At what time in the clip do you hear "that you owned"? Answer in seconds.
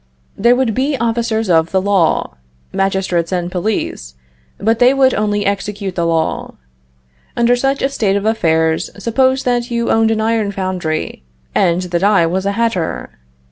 9.43-10.09